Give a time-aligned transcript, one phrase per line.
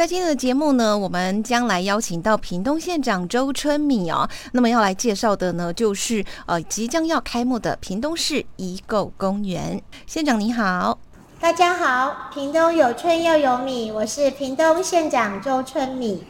[0.00, 4.26] 在今天的节目呢，我们将来邀请到屏东县长周春米哦。
[4.52, 9.78] 那么要来介绍的呢，就是呃即将要开幕的屏东市遗构公园。
[10.06, 10.98] 县长你好，
[11.38, 16.24] 大家好，屏东有春又有米，我是屏东县长周春米。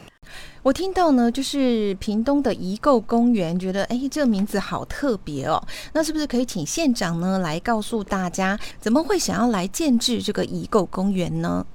[0.63, 5.65] 我听到呢，就是屏东的遗构公园，觉得哎，这个名字好特别哦。
[5.93, 11.65] 那是不是可以请县长呢来告诉大家，怎么会想要来建制这个遗构公园呢？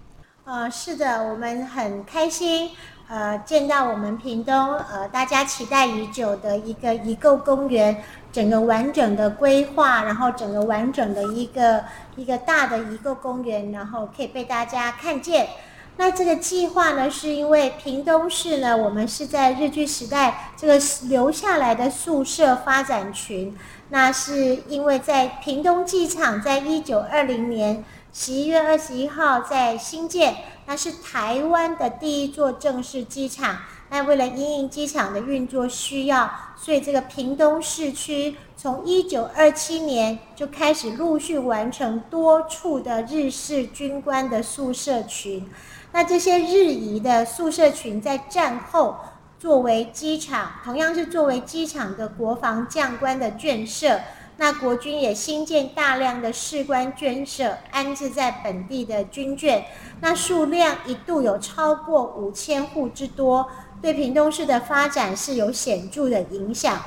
[0.47, 2.71] 呃，是的，我们很开心，
[3.09, 8.01] 呃，见到我们屏东，呃，大家期待已久的一个遗构公园，
[8.31, 11.83] 整个完整的规划，然后整个完整的一个
[12.15, 15.49] 一个大的遗构公园，然后可以被大家看见。
[15.97, 23.53] 那这个计划呢，是因为屏东市呢，我们是在日据时代这个留下来的宿舍发展群，
[23.89, 27.85] 那是因为在屏东机场，在一九二零年。
[28.19, 33.59] 十一月二十一号在新建，那是台湾的第一座正式机场。
[33.91, 45.47] 那为了因应机场的运作需要，所以这个屏东市区从一九二七年就开始陆续完成多处的日式军官的宿舍群。
[45.93, 48.97] 那这些日移的宿舍群在战后
[49.39, 54.01] 作为机场，同样是作为机场的国防将官的眷舍。
[54.39, 59.63] 那国军也新建大量的士官眷舍，安置在本地的军眷，
[60.01, 63.49] 那数量一度有超过五千户之多，
[63.81, 66.79] 对屏东市的发展是有显著的影响。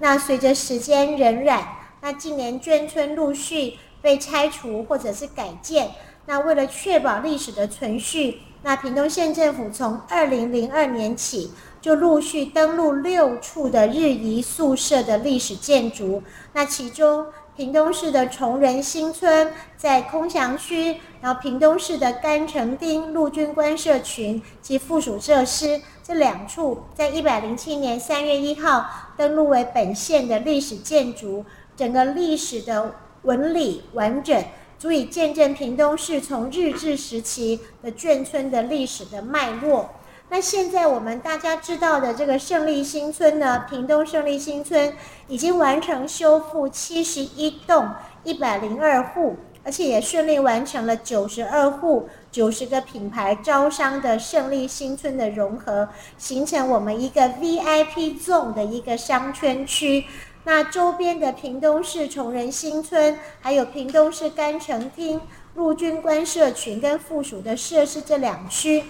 [0.00, 1.62] 那随着时间荏苒，
[2.02, 5.90] 那近年眷村陆续被拆除或者是改建，
[6.24, 16.22] 那为了确保历史的存续，那屏东县政府从二零零二年起，就陆续登录六处的日移宿舍的历史建筑，
[16.54, 28.86] 那其中屏东市的崇仁新村在空祥区，然后屏东市的干城町陆军官舍群及附属设施这两处，在一百零七年三月一号
[29.18, 31.44] 登录为本县的历史建筑，
[31.76, 34.44] 整个历史的纹理完整，
[34.78, 39.90] 足以见证屏东市从日治时期的眷村的历史的脉络。
[40.30, 44.92] 那现在我们大家知道的这个胜利新村呢，屏东胜利新村
[45.26, 47.88] 已经完成修复七十一栋
[48.24, 60.04] 一百零二户，而且也顺利完成了九十二户九十个品牌招商的胜利新村的融合，形成我们一个 VIP 纵的一个商圈区。
[60.50, 65.20] 那周边的屏东市崇仁新村，还有屏东市甘城町
[65.54, 68.82] 陆军官社群跟附属的设施这两区。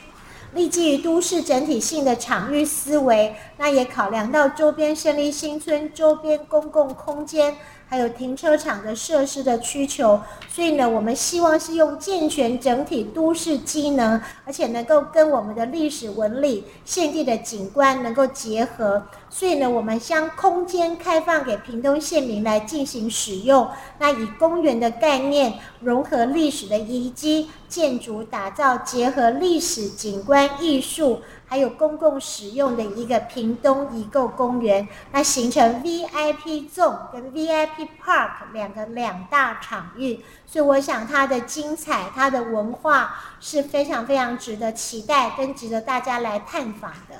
[0.55, 7.57] 立基于都市整体性的场域思维，那也考量到周边胜利新村周边公共空间，
[7.89, 19.03] 还有停车场的设施的需求，所以呢，我们希望是用健全整体都市机能，而且能够跟我们的历史纹理、现地的景观能够结合。
[19.31, 23.67] 所以呢，我们将空间开放给屏东县民来进行使用。
[23.99, 34.87] 那以公园的概念，融合历史的遗迹建筑，打造结合历史景观、艺术还有公共使用的一个屏东遗构公园。
[35.13, 40.21] 那形成 VIP Zone 跟 VIP Park 两个两大场域。
[40.47, 47.17] 所以我想它的精彩，它的文化是非常非常值得期待跟值得大家来探访的。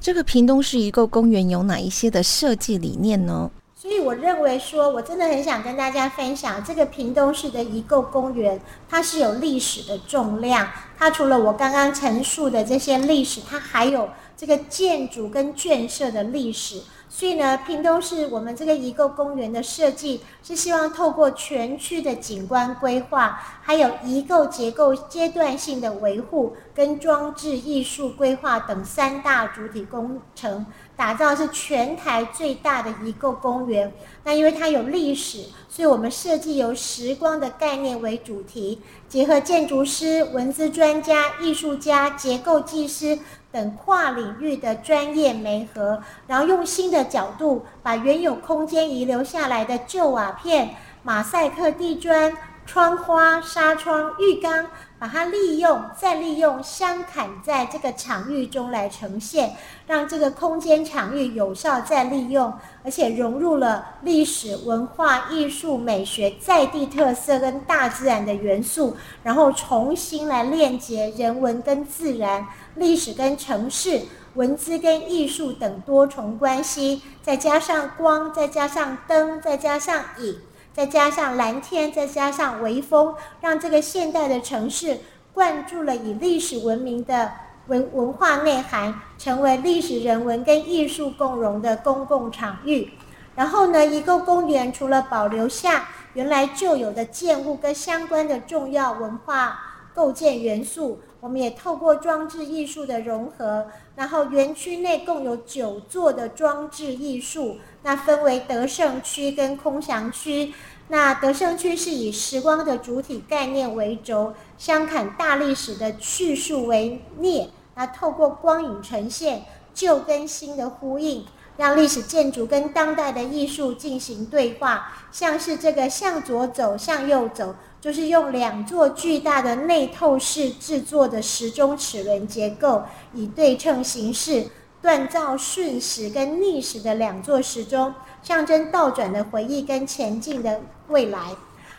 [0.00, 3.50] 这个屏东市移购公园有哪一些的设计理念呢？
[3.82, 10.68] 所以我认为说，我真的很想跟大家分享这个屏东市的遗构公园，它是有历史的重量。
[10.96, 16.80] 它除了我刚刚陈述的这些历史，它还有这个建筑跟眷舍的历史。
[17.08, 30.64] 所以呢，屏东市我们这个遗构公园的设计是希望透过全区的景观规划，还有遗构结构阶段性的维护跟装置艺术规划等三大主体工程，
[30.96, 33.92] 打造是全台最大的遗构公园。
[34.24, 43.18] 那因为它有历史，所以我们设计由时光的概念为主题，结合建筑师、文字专家、艺术家、结构技师。
[43.52, 52.34] 等跨领域的专业媒合，然后用新的角度把原有空间遗留下来的旧瓦片、马赛克地砖、
[52.64, 54.68] 窗花、纱窗、浴缸，
[55.02, 59.56] 把它利用再利用，相砍在这个场域中来呈现，
[59.88, 62.52] 让这个空间场域有效再利用，
[62.84, 72.46] 而且融入了历史文化、艺术、美学在地特色跟大自然的元素，然后重新来链接人文跟自然、
[72.76, 74.02] 历史跟城市、
[74.34, 80.38] 文字跟艺术等多重关系，再加上光，再加上灯，再加上影。
[80.74, 85.00] 再加上蓝天，再加上微风，让这个现代的城市
[85.34, 87.32] 灌注了以历史文明的
[87.66, 92.90] 文文化内涵，成为历史人文跟艺术共融的公共场域。
[93.34, 99.58] 然后呢，一个公园除了保留下原来就有的建物跟相关的重要文化
[99.94, 107.58] 构建元素，我们也透过装置艺术的融合，然后园区内共有九座的装置艺术。
[107.84, 110.52] 那分为德胜区跟空祥区。
[110.88, 117.46] 那德胜区是以时光的主体概念为轴，镶嵌大历史的叙述为镊。
[117.76, 121.24] 那透过光影呈现旧跟新的呼应，
[121.56, 124.92] 让历史建筑跟当代的艺术进行对话。
[125.12, 134.46] 像是这个向左走，向右走，就是用两座巨大的内透式制作的时钟齿轮结构，以对称形式。
[134.80, 141.36] 锻造顺时跟逆时的两座时钟，象征倒转的回忆跟前进的未来。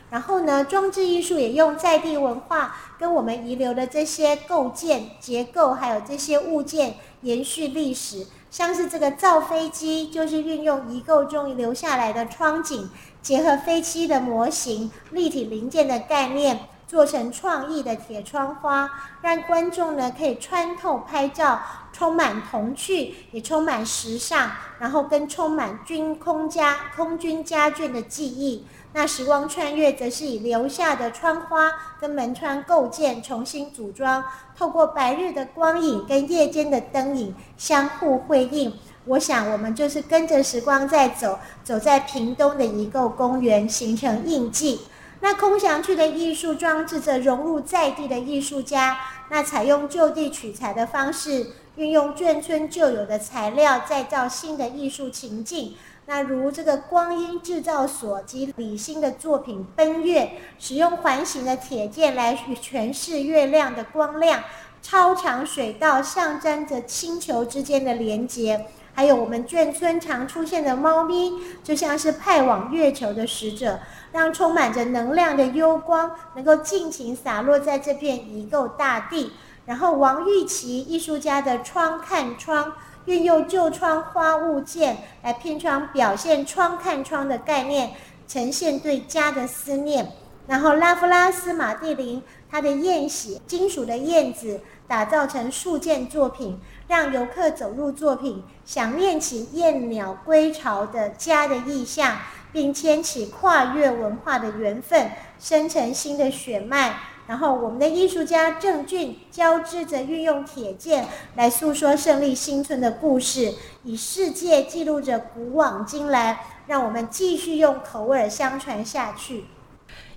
[0.09, 8.27] 然后呢，装置艺术也用在地文化跟我们遗留的这些构建结构，还有这些物件延续历史。
[8.49, 12.89] 像是这个造飞机，就是运用遗构中留下来的窗景，
[13.23, 18.91] 结合飞机的模型、立体零件的概念，做成创意的铁窗花，
[19.21, 21.59] 让观众呢可以穿透拍照。
[21.93, 24.49] 充满童趣，也充满时尚，
[24.79, 28.65] 然后跟充满军空家空军家眷的记忆。
[28.93, 31.71] 那时光穿越则是以留下的窗花
[32.01, 34.23] 跟门窗构件重新组装，
[34.57, 38.73] 透过白日的光影跟夜间的灯影相互辉映。
[39.05, 44.81] 我想我们就是跟着时光在走，走在屏东的遗构公园，形成印记。
[45.19, 48.97] 那空祥区的艺术装置则融入在地的艺术家，
[49.29, 51.47] 那采用就地取材的方式。
[51.75, 55.73] 运用眷村旧有的材料，再造新的艺术情境。
[56.05, 60.21] 那如这个光阴制造所及李欣的作品《奔月》，
[60.59, 64.43] 使用环形的铁件来诠释月亮的光亮。
[64.83, 68.65] 超长水道象征着星球之间的连接。
[68.93, 73.79] 还有我们眷村常出现的猫咪，就像是派往月球的使者，
[74.11, 79.33] 让充满着能量的幽光能够尽情洒落在这片遗构大地。
[79.65, 82.73] 然后，王玉琪艺术家的窗看窗，
[83.05, 87.93] 运用旧窗花物件来拼窗，表现窗看窗的概念，
[88.27, 90.11] 呈现对家的思念。
[90.45, 102.17] 然后，拉夫拉斯马蒂林他的燕玺金属的燕子，打造成数件作品，让游客走入作品，想念起燕鸟归巢的家的意象，
[102.51, 106.97] 并牵起跨越文化的缘分，生成新的血脉。
[107.25, 113.53] 然后，我们的艺术家郑俊交织着运用铁剑来诉说胜利新村的故事，
[113.85, 119.45] 以世界记录着古往今来，让我们继续用口味相传下去。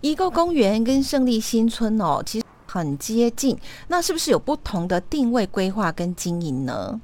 [0.01, 3.59] 一个公园跟胜利新村哦，其实很接近，
[3.89, 7.01] 那是不是有不同的定位规划跟经营呢？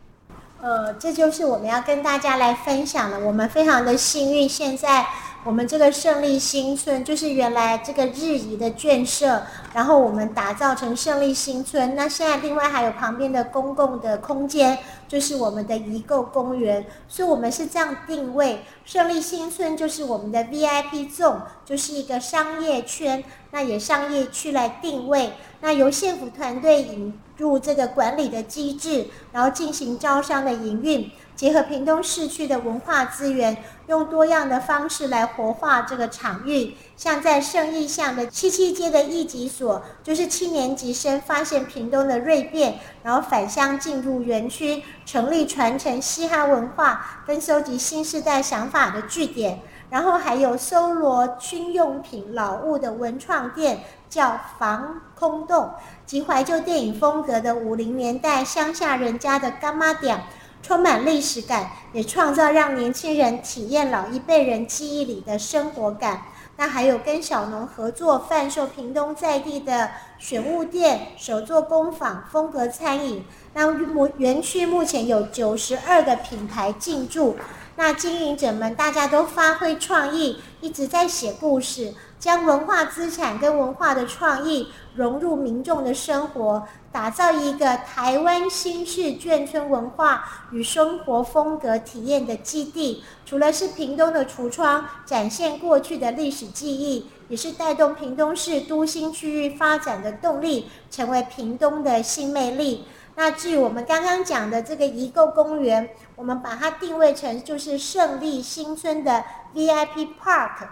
[0.61, 3.19] 呃，这就是我们要跟大家来分享的。
[3.21, 5.07] 我们非常的幸运，现在。
[5.45, 9.43] 我们这个胜利新村就是原来这个日宜的眷舍，
[9.75, 11.97] 然后我们打造成胜利新村。
[11.97, 16.87] 那现在另外还有旁边的公共的空间，就是我们的宜购公园。
[17.09, 25.33] 所以，我们是这样定位：胜利新村就是我们的 VIP Zone，就是一个商业圈，那也商业区来定位。
[25.61, 31.11] 那由县府团队引入这个管理的机制，然后进行招商的营运。
[31.35, 33.57] 结合屏东市区的文化资源，
[33.89, 36.75] 用多样的方式来活化这个场域。
[36.97, 49.61] 像在圣义巷的七七街的艺集所，就是七年级生发现屏东的锐变，然后返乡进入园区，成立传承嘻哈文化跟收集新时代想法的据点。
[49.91, 55.71] 然后还有搜罗军用品老物的文创店，叫防空洞，
[56.07, 60.23] 及怀旧电影风格的五零年代乡下人家的干妈店。
[60.63, 66.23] 充满历史感，也创造让年轻人体验老一辈人记忆里的生活感。
[66.57, 73.25] 那还有跟小农合作贩售屏东在地的选物店、手作工坊、风格餐饮。
[73.55, 73.73] 那
[74.19, 77.37] 园区目前有九十二个品牌进驻，
[77.77, 86.63] 那经营者们大家都发挥创意，一直在写故事，将文化资产跟文化的创意融入民众的生活，
[86.93, 93.03] 打造一个台湾新式眷村文化与生活风格体验的基地。
[93.27, 102.85] 除了是屏东的橱窗，展现过去的历史记忆，也是带动屏东市都心区域发展的动力，成为屏东的新魅力。
[103.17, 109.25] 那至于我们刚刚讲的这个遗构公园，我们把它定位成就是胜利新村的
[109.57, 110.69] VIP Park，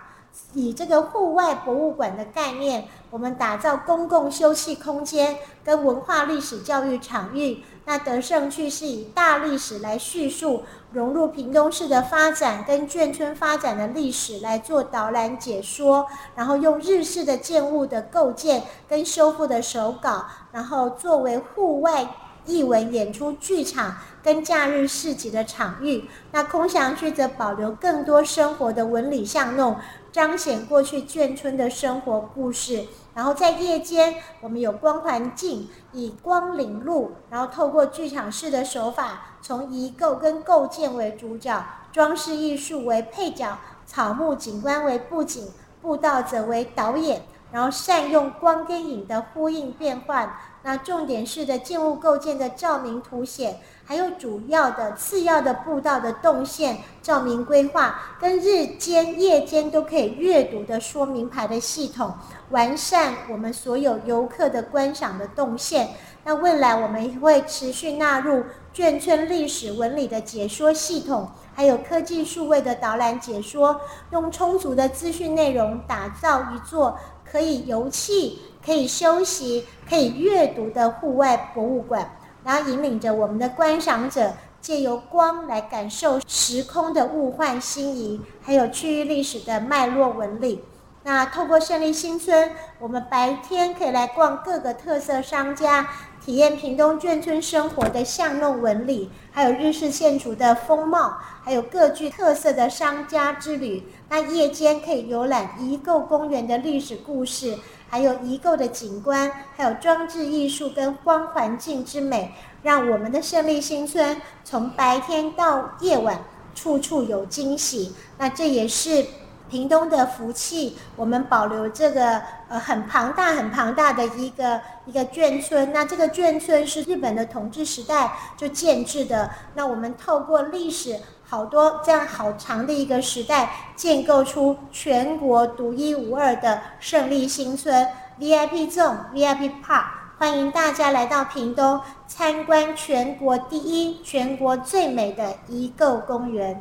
[0.54, 7.62] 以这个户外博物馆的概念，我们打造公共休憩空间跟文化历史教育场域。
[7.86, 16.06] 那得胜区是以大历史来叙述，融入屏东市的发展跟眷村发展的历史来做导览解说，
[16.36, 22.08] 然后用日式的建物的构建跟修复的手稿，然后作为户外。
[22.46, 29.76] 艺文演出剧场跟假日市集的场域，那空祥区则保留更多生活的纹理巷弄，
[30.12, 32.86] 彰显过去眷村的生活故事。
[33.14, 45.48] 然后在夜间，我们有光环境，以光领路，然后透过剧场式的手法，从遗构跟构建为主角，装饰艺术为配角，草木景观为布景，
[45.82, 50.32] 步道则为导演，然后善用光跟影的呼应变换。
[50.62, 62.12] 那重点式的建物构建的照明图显，还有主要的、次要的步道的动线照明规划，跟日间、夜间都可以阅读的说明牌的系统，
[62.50, 65.88] 完善我们所有游客的观赏的动线。
[66.24, 73.80] 那未来我们会持续纳入眷村历史纹理的解说系统，还有科技数位的导览解说，
[74.10, 76.98] 用充足的资讯内容打造一座
[77.30, 78.32] 可以游憩。
[78.62, 82.10] 可以休息、可以阅读的户外博物馆，
[82.44, 90.62] 然后引领着我们的观赏者借由光来感受时空的物换星移，还有区域历史的脉络纹理。
[91.02, 95.88] 那透过胜利新村，我们白天可以来逛各个特色商家，
[96.24, 103.88] 体验屏东眷村生活的巷弄纹理，还有日式建筑的风貌，还有各具特色的商家之旅。
[104.08, 107.58] 那夜间可以游览遗构公园的历史故事。
[107.92, 116.20] 还有遗构的景观，还有装置艺术跟光环境之美，让我们的胜利新村从白天到夜晚，
[116.54, 117.92] 处处有惊喜。
[118.16, 119.04] 那这也是
[119.50, 125.72] 屏东的福气，我们保留这个呃很庞大、很庞大的一个一个眷村。
[125.72, 129.28] 那这个眷村是日本的统治时代就建置的。
[129.54, 130.98] 那我们透过历史。
[131.22, 137.86] 好多这样好长的一个时代，建构出全国独一无二的胜利新村
[138.18, 139.84] VIP Zone VIP Park，
[140.18, 146.60] 欢迎大家来到屏东参观全国第一、全国最美的遗构公园。